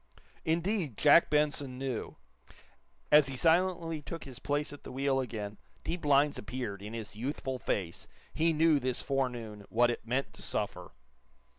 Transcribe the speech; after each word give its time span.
Indeed, 0.45 0.97
Jack 0.97 1.29
Benson 1.29 1.77
knew! 1.77 2.17
As 3.11 3.27
he 3.27 3.37
silently 3.37 4.01
took 4.01 4.23
his 4.23 4.39
place 4.39 4.73
at 4.73 4.83
the 4.83 4.91
wheel 4.91 5.19
again 5.19 5.59
deep 5.83 6.03
lines 6.05 6.39
appeared 6.39 6.81
in 6.81 6.95
his 6.95 7.15
youthful 7.15 7.59
face. 7.59 8.07
He 8.33 8.51
knew, 8.51 8.79
this 8.79 9.03
forenoon, 9.03 9.63
what 9.69 9.91
it 9.91 10.01
meant 10.07 10.33
to 10.33 10.41
suffer. 10.41 10.93